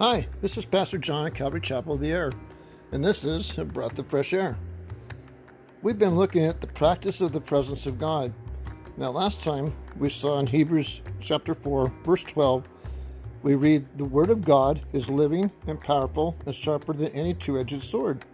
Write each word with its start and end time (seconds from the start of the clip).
Hi, 0.00 0.28
this 0.40 0.56
is 0.56 0.64
Pastor 0.64 0.96
John 0.96 1.26
at 1.26 1.34
Calvary 1.34 1.60
Chapel 1.60 1.94
of 1.94 1.98
the 1.98 2.12
Air, 2.12 2.30
and 2.92 3.04
this 3.04 3.24
is 3.24 3.58
a 3.58 3.64
breath 3.64 3.98
of 3.98 4.06
fresh 4.06 4.32
air. 4.32 4.56
We've 5.82 5.98
been 5.98 6.16
looking 6.16 6.44
at 6.44 6.60
the 6.60 6.68
practice 6.68 7.20
of 7.20 7.32
the 7.32 7.40
presence 7.40 7.84
of 7.84 7.98
God. 7.98 8.32
Now, 8.96 9.10
last 9.10 9.42
time 9.42 9.74
we 9.96 10.08
saw 10.08 10.38
in 10.38 10.46
Hebrews 10.46 11.00
chapter 11.18 11.52
4, 11.52 11.92
verse 12.04 12.22
12, 12.22 12.62
we 13.42 13.56
read, 13.56 13.88
The 13.98 14.04
Word 14.04 14.30
of 14.30 14.44
God 14.44 14.82
is 14.92 15.10
living 15.10 15.50
and 15.66 15.80
powerful 15.80 16.38
and 16.46 16.54
sharper 16.54 16.92
than 16.92 17.08
any 17.08 17.34
two 17.34 17.58
edged 17.58 17.82
sword, 17.82 18.24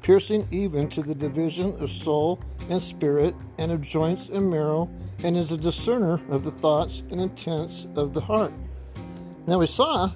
piercing 0.00 0.48
even 0.50 0.88
to 0.88 1.02
the 1.02 1.14
division 1.14 1.76
of 1.82 1.90
soul 1.90 2.40
and 2.70 2.80
spirit 2.80 3.34
and 3.58 3.70
of 3.70 3.82
joints 3.82 4.30
and 4.30 4.48
marrow, 4.48 4.88
and 5.22 5.36
is 5.36 5.52
a 5.52 5.58
discerner 5.58 6.18
of 6.30 6.44
the 6.44 6.50
thoughts 6.50 7.02
and 7.10 7.20
intents 7.20 7.86
of 7.94 8.14
the 8.14 8.22
heart. 8.22 8.54
Now, 9.46 9.58
we 9.58 9.66
saw 9.66 10.12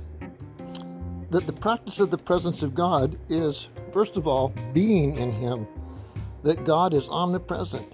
that 1.35 1.49
the 1.49 1.53
practice 1.53 1.99
of 1.99 2.13
the 2.13 2.17
presence 2.17 2.63
of 2.63 2.77
God 2.77 3.19
is, 3.29 3.69
first 3.93 4.17
of 4.17 4.29
all, 4.29 4.55
being 4.73 5.17
in 5.17 5.33
Him, 5.33 5.67
that 6.45 6.65
God 6.65 6.95
is 6.95 7.09
omnipresent. 7.09 7.93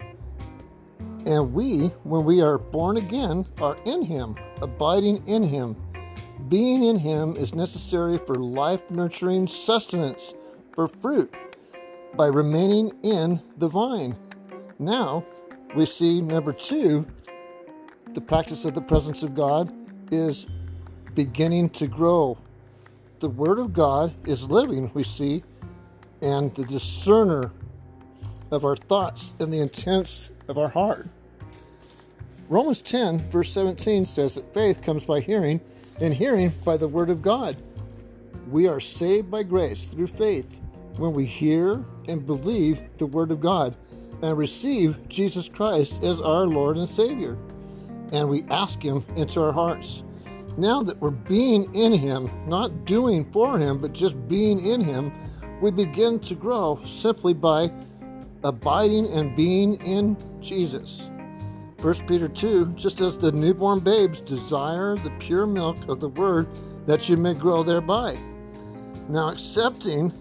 And 1.24 1.54
we, 1.54 1.86
when 2.02 2.26
we 2.26 2.42
are 2.42 2.58
born 2.58 2.98
again, 2.98 3.46
are 3.58 3.78
in 3.86 4.02
Him, 4.02 4.36
abiding 4.60 5.26
in 5.26 5.42
Him. 5.42 5.74
Being 6.50 6.84
in 6.84 6.98
Him 6.98 7.34
is 7.34 7.54
necessary 7.54 8.18
for 8.18 8.34
life 8.34 8.90
nurturing 8.90 9.48
sustenance, 9.48 10.34
for 10.74 10.86
fruit, 10.86 11.32
by 12.16 12.26
remaining 12.26 12.92
in 13.02 13.40
the 13.56 13.68
vine. 13.68 14.18
Now, 14.78 15.24
we 15.74 15.86
see 15.86 16.20
number 16.20 16.52
two, 16.52 17.06
the 18.12 18.20
practice 18.20 18.66
of 18.66 18.74
the 18.74 18.82
presence 18.82 19.22
of 19.22 19.34
God 19.34 19.72
is 20.12 20.46
beginning 21.14 21.70
to 21.70 21.86
grow 21.86 22.36
the 23.20 23.28
Word 23.28 23.58
of 23.58 23.72
God 23.72 24.14
is 24.26 24.44
living, 24.44 24.90
we 24.94 25.04
see, 25.04 25.44
and 26.22 26.54
the 26.54 26.64
discerner 26.64 27.52
of 28.50 28.64
our 28.64 28.76
thoughts 28.76 29.34
and 29.38 29.52
the 29.52 29.60
intents 29.60 30.30
of 30.48 30.58
our 30.58 30.70
heart. 30.70 31.08
Romans 32.48 32.80
10, 32.80 33.30
verse 33.30 33.52
17 33.52 34.06
says 34.06 34.34
that 34.34 34.52
faith 34.52 34.82
comes 34.82 35.04
by 35.04 35.20
hearing, 35.20 35.60
and 36.00 36.14
hearing 36.14 36.50
by 36.64 36.76
the 36.76 36.88
Word 36.88 37.10
of 37.10 37.22
God. 37.22 37.56
We 38.50 38.66
are 38.66 38.80
saved 38.80 39.30
by 39.30 39.42
grace 39.44 39.84
through 39.84 40.08
faith 40.08 40.58
when 40.96 41.12
we 41.12 41.26
hear 41.26 41.84
and 42.08 42.26
believe 42.26 42.80
the 42.96 43.06
Word 43.06 43.30
of 43.30 43.40
God 43.40 43.76
and 44.22 44.36
receive 44.36 45.08
Jesus 45.08 45.48
Christ 45.48 46.02
as 46.02 46.20
our 46.20 46.46
Lord 46.46 46.76
and 46.76 46.88
Savior. 46.88 47.36
And 48.12 48.28
we 48.28 48.44
ask 48.50 48.82
Him 48.82 49.04
into 49.14 49.42
our 49.42 49.52
hearts. 49.52 50.02
Now 50.56 50.82
that 50.82 51.00
we're 51.00 51.10
being 51.10 51.74
in 51.74 51.92
Him, 51.92 52.30
not 52.46 52.84
doing 52.84 53.30
for 53.32 53.58
Him, 53.58 53.78
but 53.80 53.92
just 53.92 54.28
being 54.28 54.64
in 54.64 54.80
Him, 54.80 55.12
we 55.60 55.70
begin 55.70 56.18
to 56.20 56.34
grow 56.34 56.80
simply 56.84 57.34
by 57.34 57.70
abiding 58.42 59.12
and 59.12 59.36
being 59.36 59.74
in 59.76 60.16
Jesus. 60.40 61.08
1 61.80 62.06
Peter 62.06 62.28
2 62.28 62.74
just 62.74 63.00
as 63.00 63.16
the 63.16 63.32
newborn 63.32 63.80
babes 63.80 64.20
desire 64.20 64.96
the 64.96 65.10
pure 65.18 65.46
milk 65.46 65.76
of 65.88 66.00
the 66.00 66.08
Word, 66.08 66.46
that 66.86 67.08
you 67.08 67.16
may 67.16 67.34
grow 67.34 67.62
thereby. 67.62 68.18
Now, 69.08 69.28
accepting 69.28 70.12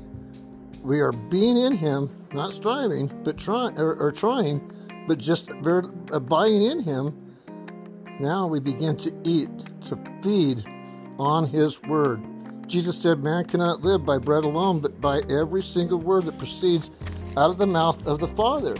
we 0.83 0.99
are 0.99 1.11
being 1.11 1.57
in 1.57 1.75
Him, 1.75 2.09
not 2.33 2.53
striving, 2.53 3.11
but 3.23 3.37
trying 3.37 3.77
or, 3.77 3.95
or 3.95 4.11
trying, 4.11 4.71
but 5.07 5.17
just 5.17 5.49
abiding 5.49 6.63
in 6.63 6.81
Him 6.81 7.28
now 8.19 8.47
we 8.47 8.59
begin 8.59 8.97
to 8.97 9.13
eat, 9.23 9.49
to 9.83 9.97
feed 10.21 10.65
on 11.17 11.47
His 11.47 11.81
Word. 11.83 12.21
Jesus 12.67 13.01
said, 13.01 13.23
Man 13.23 13.45
cannot 13.45 13.81
live 13.81 14.05
by 14.05 14.17
bread 14.17 14.43
alone, 14.43 14.79
but 14.79 14.99
by 14.99 15.21
every 15.29 15.63
single 15.63 15.99
word 15.99 16.25
that 16.25 16.37
proceeds 16.37 16.91
out 17.37 17.49
of 17.49 17.57
the 17.57 17.65
mouth 17.65 18.05
of 18.05 18.19
the 18.19 18.27
Father. 18.27 18.75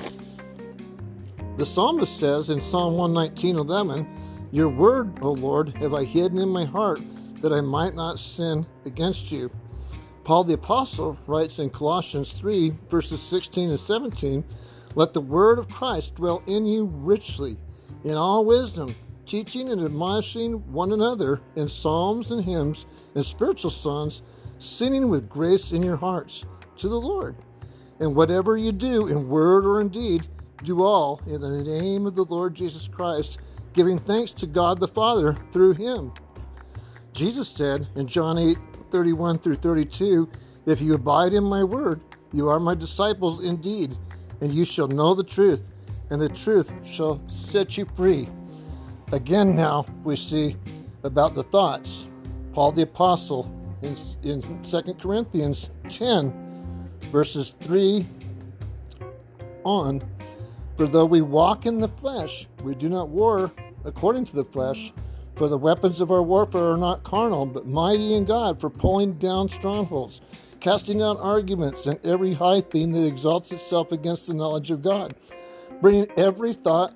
The 1.57 1.65
psalmist 1.65 2.19
says 2.19 2.49
in 2.49 2.61
Psalm 2.61 2.95
119 2.95 3.57
11, 3.57 4.49
Your 4.51 4.69
word, 4.69 5.17
O 5.21 5.31
Lord, 5.31 5.69
have 5.77 5.93
I 5.93 6.03
hidden 6.03 6.37
in 6.37 6.49
my 6.49 6.65
heart, 6.65 6.99
that 7.41 7.53
I 7.53 7.61
might 7.61 7.95
not 7.95 8.19
sin 8.19 8.65
against 8.85 9.31
you. 9.31 9.49
Paul 10.23 10.43
the 10.43 10.53
Apostle 10.53 11.17
writes 11.25 11.59
in 11.59 11.69
Colossians 11.69 12.33
3, 12.33 12.73
verses 12.89 13.21
16 13.21 13.71
and 13.71 13.79
17, 13.79 14.43
Let 14.95 15.13
the 15.13 15.21
word 15.21 15.57
of 15.57 15.69
Christ 15.69 16.15
dwell 16.15 16.43
in 16.45 16.65
you 16.65 16.85
richly, 16.85 17.57
in 18.03 18.15
all 18.15 18.45
wisdom 18.45 18.95
teaching 19.29 19.69
and 19.69 19.85
admonishing 19.85 20.53
one 20.73 20.91
another 20.91 21.39
in 21.55 21.67
psalms 21.67 22.31
and 22.31 22.43
hymns 22.43 22.87
and 23.13 23.23
spiritual 23.23 23.69
songs, 23.69 24.23
singing 24.57 25.07
with 25.07 25.29
grace 25.29 25.71
in 25.71 25.83
your 25.83 25.97
hearts 25.97 26.45
to 26.77 26.89
the 26.89 26.99
Lord. 26.99 27.35
And 27.99 28.15
whatever 28.15 28.57
you 28.57 28.71
do 28.71 29.05
in 29.05 29.29
word 29.29 29.65
or 29.65 29.81
in 29.81 29.89
deed, 29.89 30.27
do 30.63 30.83
all 30.83 31.21
in 31.27 31.41
the 31.41 31.63
name 31.63 32.07
of 32.07 32.15
the 32.15 32.25
Lord 32.25 32.55
Jesus 32.55 32.87
Christ, 32.87 33.37
giving 33.73 33.99
thanks 33.99 34.31
to 34.33 34.47
God 34.47 34.79
the 34.79 34.87
Father 34.87 35.37
through 35.51 35.73
him. 35.73 36.11
Jesus 37.13 37.47
said 37.47 37.87
in 37.95 38.07
John 38.07 38.39
8 38.39 38.57
31 38.91 39.37
through 39.37 39.55
32, 39.55 40.27
If 40.65 40.81
you 40.81 40.95
abide 40.95 41.33
in 41.33 41.43
my 41.43 41.63
word, 41.63 42.01
you 42.33 42.49
are 42.49 42.59
my 42.59 42.73
disciples 42.73 43.43
indeed, 43.43 43.95
and 44.41 44.51
you 44.51 44.65
shall 44.65 44.87
know 44.87 45.13
the 45.13 45.23
truth, 45.23 45.67
and 46.09 46.19
the 46.19 46.29
truth 46.29 46.73
shall 46.83 47.21
set 47.29 47.77
you 47.77 47.85
free. 47.95 48.27
Again, 49.11 49.55
now 49.55 49.87
we 50.03 50.15
see 50.15 50.55
about 51.03 51.33
the 51.33 51.41
thoughts. 51.41 52.05
Paul 52.53 52.71
the 52.73 52.83
Apostle 52.83 53.51
in, 53.81 53.97
in 54.21 54.63
2 54.63 54.93
Corinthians 55.01 55.69
10, 55.89 56.89
verses 57.11 57.55
3 57.61 58.07
on 59.63 60.03
For 60.77 60.85
though 60.85 61.05
we 61.05 61.21
walk 61.21 61.65
in 61.65 61.79
the 61.79 61.87
flesh, 61.87 62.47
we 62.63 62.75
do 62.75 62.87
not 62.87 63.09
war 63.09 63.51
according 63.83 64.25
to 64.25 64.35
the 64.35 64.45
flesh. 64.45 64.93
For 65.35 65.47
the 65.47 65.57
weapons 65.57 66.01
of 66.01 66.11
our 66.11 66.21
warfare 66.21 66.73
are 66.73 66.77
not 66.77 67.03
carnal, 67.03 67.47
but 67.47 67.65
mighty 67.65 68.13
in 68.13 68.25
God 68.25 68.61
for 68.61 68.69
pulling 68.69 69.13
down 69.13 69.49
strongholds, 69.49 70.21
casting 70.59 71.01
out 71.01 71.17
arguments 71.19 71.87
and 71.87 71.97
every 72.05 72.35
high 72.35 72.61
thing 72.61 72.91
that 72.91 73.07
exalts 73.07 73.51
itself 73.51 73.91
against 73.91 74.27
the 74.27 74.35
knowledge 74.35 74.69
of 74.69 74.83
God, 74.83 75.15
bringing 75.81 76.11
every 76.15 76.53
thought 76.53 76.93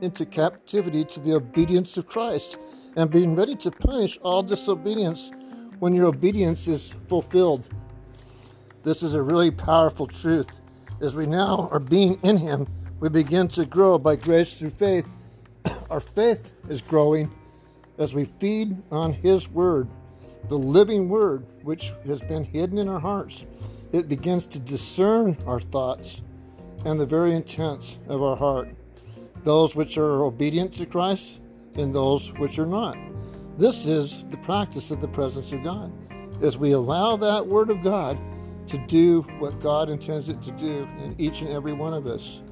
into 0.00 0.26
captivity 0.26 1.04
to 1.04 1.20
the 1.20 1.34
obedience 1.34 1.96
of 1.96 2.06
Christ 2.06 2.58
and 2.96 3.10
being 3.10 3.36
ready 3.36 3.54
to 3.56 3.70
punish 3.70 4.18
all 4.22 4.42
disobedience 4.42 5.30
when 5.78 5.94
your 5.94 6.06
obedience 6.06 6.66
is 6.66 6.94
fulfilled. 7.06 7.68
This 8.82 9.02
is 9.02 9.14
a 9.14 9.22
really 9.22 9.50
powerful 9.50 10.06
truth. 10.06 10.60
As 11.00 11.14
we 11.14 11.26
now 11.26 11.68
are 11.70 11.78
being 11.78 12.18
in 12.22 12.38
Him, 12.38 12.66
we 13.00 13.08
begin 13.08 13.48
to 13.48 13.66
grow 13.66 13.98
by 13.98 14.16
grace 14.16 14.54
through 14.54 14.70
faith. 14.70 15.06
Our 15.90 16.00
faith 16.00 16.54
is 16.68 16.80
growing 16.80 17.30
as 17.98 18.14
we 18.14 18.24
feed 18.24 18.82
on 18.90 19.12
His 19.12 19.48
Word, 19.48 19.88
the 20.48 20.58
living 20.58 21.08
Word, 21.08 21.44
which 21.62 21.92
has 22.06 22.20
been 22.20 22.44
hidden 22.44 22.78
in 22.78 22.88
our 22.88 23.00
hearts. 23.00 23.44
It 23.92 24.08
begins 24.08 24.46
to 24.46 24.58
discern 24.58 25.36
our 25.46 25.60
thoughts 25.60 26.22
and 26.84 27.00
the 27.00 27.06
very 27.06 27.34
intents 27.34 27.98
of 28.08 28.22
our 28.22 28.36
heart 28.36 28.68
those 29.46 29.76
which 29.76 29.96
are 29.96 30.24
obedient 30.24 30.74
to 30.74 30.84
Christ 30.84 31.40
and 31.76 31.94
those 31.94 32.32
which 32.32 32.58
are 32.58 32.66
not. 32.66 32.98
This 33.56 33.86
is 33.86 34.24
the 34.30 34.36
practice 34.38 34.90
of 34.90 35.00
the 35.00 35.06
presence 35.06 35.52
of 35.52 35.62
God. 35.62 35.92
As 36.42 36.58
we 36.58 36.72
allow 36.72 37.16
that 37.16 37.46
Word 37.46 37.70
of 37.70 37.80
God 37.80 38.18
to 38.66 38.76
do 38.88 39.22
what 39.38 39.60
God 39.60 39.88
intends 39.88 40.28
it 40.28 40.42
to 40.42 40.50
do 40.50 40.88
in 40.98 41.14
each 41.16 41.42
and 41.42 41.50
every 41.50 41.72
one 41.72 41.94
of 41.94 42.08
us, 42.08 42.42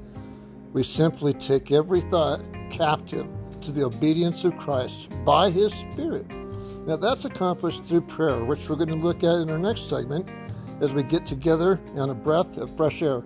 we 0.73 0.85
simply 0.85 1.35
take 1.35 1.73
every 1.73 2.01
thought 2.01 2.41
captive 2.71 3.27
to 3.63 3.73
the 3.73 3.83
obedience 3.83 4.45
of 4.45 4.57
Christ 4.57 5.09
by 5.25 5.51
His 5.51 5.75
Spirit. 5.75 6.31
Now, 6.87 6.95
that's 6.95 7.25
accomplished 7.25 7.83
through 7.83 8.03
prayer, 8.03 8.45
which 8.45 8.69
we're 8.69 8.77
going 8.77 8.89
to 8.91 8.95
look 8.95 9.25
at 9.25 9.39
in 9.39 9.51
our 9.51 9.59
next 9.59 9.89
segment 9.89 10.29
as 10.81 10.93
we 10.93 11.03
get 11.03 11.27
together 11.27 11.81
on 11.97 12.11
a 12.11 12.15
breath 12.15 12.57
of 12.57 12.77
fresh 12.77 13.03
air. 13.03 13.25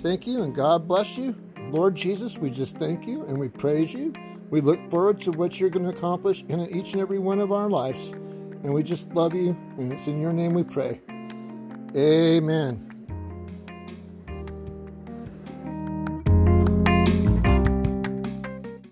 Thank 0.00 0.26
you, 0.26 0.42
and 0.42 0.52
God 0.52 0.88
bless 0.88 1.16
you. 1.16 1.45
Lord 1.70 1.94
Jesus, 1.94 2.38
we 2.38 2.50
just 2.50 2.76
thank 2.76 3.06
you 3.06 3.24
and 3.24 3.38
we 3.38 3.48
praise 3.48 3.92
you. 3.92 4.12
We 4.50 4.60
look 4.60 4.78
forward 4.90 5.20
to 5.22 5.32
what 5.32 5.58
you're 5.58 5.70
going 5.70 5.84
to 5.84 5.96
accomplish 5.96 6.44
in 6.48 6.60
each 6.70 6.92
and 6.92 7.02
every 7.02 7.18
one 7.18 7.40
of 7.40 7.52
our 7.52 7.68
lives. 7.68 8.10
And 8.10 8.72
we 8.72 8.82
just 8.82 9.08
love 9.10 9.34
you, 9.34 9.50
and 9.78 9.92
it's 9.92 10.06
in 10.06 10.20
your 10.20 10.32
name 10.32 10.54
we 10.54 10.64
pray. 10.64 11.00
Amen. 11.94 12.95